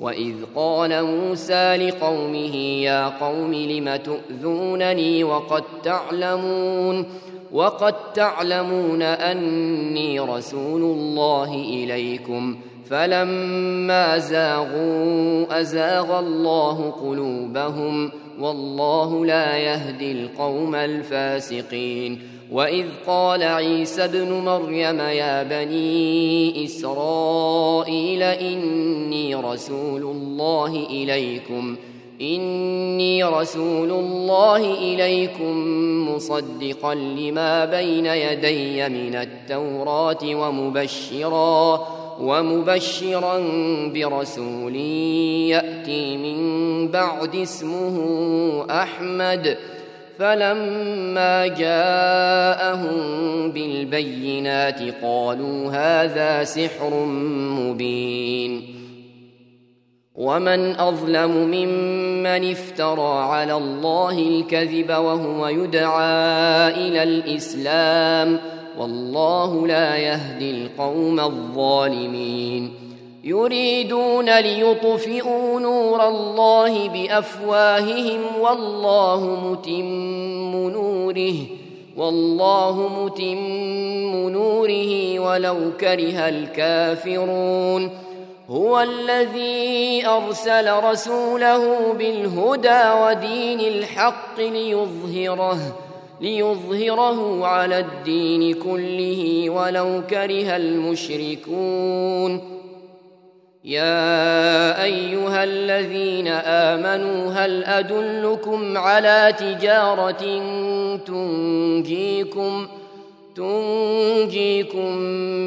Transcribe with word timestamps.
واذ 0.00 0.34
قال 0.54 1.04
موسى 1.04 1.76
لقومه 1.76 2.56
يا 2.56 3.08
قوم 3.08 3.54
لم 3.54 3.96
تؤذونني 3.96 5.24
وقد 5.24 5.62
تعلمون 5.84 7.06
وقد 7.52 7.94
تعلمون 8.14 9.02
اني 9.02 10.20
رسول 10.20 10.82
الله 10.82 11.54
اليكم 11.54 12.56
فلما 12.90 14.18
زاغوا 14.18 15.60
ازاغ 15.60 16.18
الله 16.18 16.90
قلوبهم 16.90 18.10
والله 18.40 19.26
لا 19.26 19.56
يهدي 19.56 20.12
القوم 20.12 20.74
الفاسقين. 20.74 22.20
وإذ 22.52 22.86
قال 23.06 23.42
عيسى 23.42 24.04
ابن 24.04 24.32
مريم 24.32 25.00
يا 25.00 25.42
بني 25.42 26.64
إسرائيل 26.64 28.22
إني 28.22 29.34
رسول 29.34 30.02
الله 30.02 30.86
إليكم 30.90 31.76
إني 32.20 33.24
رسول 33.24 33.90
الله 33.90 34.74
إليكم 34.74 35.54
مصدقا 36.08 36.94
لما 36.94 37.64
بين 37.64 38.06
يدي 38.06 38.88
من 38.88 39.14
التوراة 39.14 40.24
ومبشرا. 40.24 41.95
ومبشرا 42.20 43.38
برسول 43.94 44.76
يأتي 45.46 46.16
من 46.16 46.38
بعد 46.88 47.36
اسمه 47.36 47.96
أحمد. 48.70 49.56
فلما 50.18 51.46
جاءهم 51.46 52.96
بالبينات 53.52 54.82
قالوا 55.02 55.70
هذا 55.70 56.44
سحر 56.44 57.04
مبين. 57.60 58.76
ومن 60.14 60.80
أظلم 60.80 61.30
ممن 61.30 62.50
افترى 62.50 63.22
على 63.22 63.52
الله 63.52 64.18
الكذب 64.18 64.90
وهو 64.90 65.48
يدعى 65.48 66.68
إلى 66.68 67.02
الإسلام 67.02 68.55
والله 68.78 69.66
لا 69.66 69.96
يهدي 69.96 70.50
القوم 70.50 71.20
الظالمين. 71.20 72.74
يريدون 73.24 74.38
ليطفئوا 74.38 75.60
نور 75.60 76.08
الله 76.08 76.88
بأفواههم 76.88 78.20
والله 78.40 79.50
متم 79.50 80.70
نوره 80.70 81.34
والله 81.96 82.90
متم 83.02 84.28
نوره 84.28 85.18
ولو 85.18 85.56
كره 85.80 86.28
الكافرون. 86.28 87.90
هو 88.50 88.80
الذي 88.80 90.06
أرسل 90.06 90.84
رسوله 90.84 91.92
بالهدى 91.92 92.82
ودين 93.02 93.60
الحق 93.60 94.38
ليظهره 94.38 95.58
ليظهره 96.20 97.46
على 97.46 97.78
الدين 97.78 98.54
كله 98.54 99.50
ولو 99.50 100.02
كره 100.10 100.56
المشركون. 100.56 102.56
يا 103.64 104.84
أيها 104.84 105.44
الذين 105.44 106.28
آمنوا 106.28 107.32
هل 107.32 107.64
أدلكم 107.64 108.78
على 108.78 109.34
تجارة 109.38 110.42
تنجيكم 111.06 112.66
تنجيكم 113.36 114.96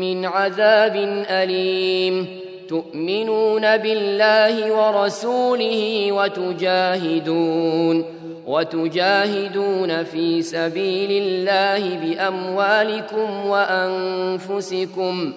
من 0.00 0.24
عذاب 0.24 0.96
أليم؟ 1.30 2.26
تؤمنون 2.68 3.76
بالله 3.76 4.72
ورسوله 4.72 6.12
وتجاهدون. 6.12 8.04
وتجاهدون 8.48 10.04
في 10.04 10.42
سبيل 10.42 11.22
الله 11.22 11.98
بأموالكم 11.98 13.46
وأنفسكم. 13.46 15.32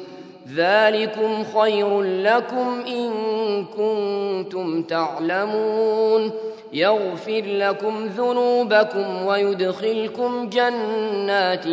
ذلكم 0.56 1.44
خير 1.44 2.02
لكم 2.02 2.84
إن 2.88 3.12
كنتم 3.66 4.84
تعلمون. 4.84 6.32
يغفر 6.74 7.44
لكم 7.46 8.06
ذنوبكم 8.18 9.26
ويدخلكم 9.26 10.50
جنات 10.50 11.64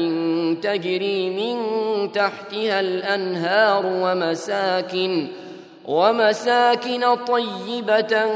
تجري 0.63 1.31
من 1.31 1.57
تحتها 2.13 2.81
الأنهار 2.81 3.87
ومساكن 3.87 5.27
ومساكن 5.89 7.15
طيبة 7.15 8.27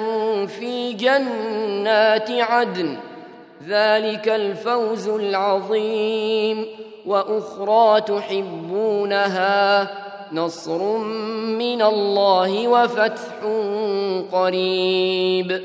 في 0.46 0.92
جنات 0.92 2.30
عدن. 2.30 2.96
ذلك 3.68 4.28
الفوز 4.28 5.08
العظيم. 5.08 6.66
وأخرى 7.06 8.00
تحبونها 8.00 9.90
نصر 10.32 10.96
من 11.58 11.82
الله 11.82 12.68
وفتح 12.68 13.44
قريب. 14.32 15.62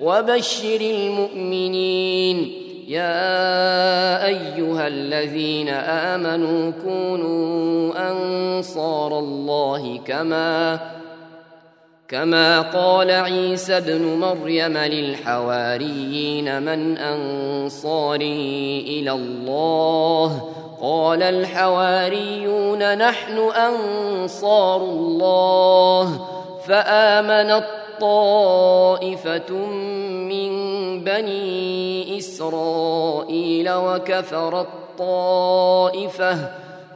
وبشر 0.00 0.80
المؤمنين. 0.80 2.52
يا 2.88 4.26
أيها 4.26 4.86
الذين 4.86 5.68
آمنوا 5.68 6.72
كونوا 6.84 7.92
أنصار 8.10 9.18
الله 9.18 10.00
كما 10.06 10.78
كما 12.08 12.60
قال 12.60 13.10
عيسى 13.10 13.76
ابن 13.76 14.02
مريم 14.02 14.78
للحواريين 14.78 16.62
من 16.62 16.98
أنصاري 16.98 18.80
إلى 18.88 19.12
الله؟ 19.12 20.50
قال 20.82 21.22
الحواريون 21.22 22.98
نحن 22.98 23.38
أنصار 23.38 24.76
الله. 24.76 26.26
فامنت 26.66 27.64
طائفه 28.00 29.54
من 30.28 30.50
بني 31.04 32.18
إسرائيل 32.18 33.70
وكفرت 33.70 34.68
طائفه 34.98 36.67